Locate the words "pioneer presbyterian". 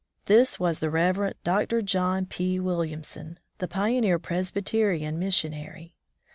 3.67-5.19